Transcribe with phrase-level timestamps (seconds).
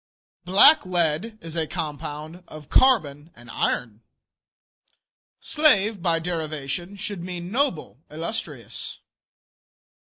[0.45, 4.01] Blacklead is a compound of carbon and iron.
[5.39, 9.01] Slave by derivation should mean noble, illustrious.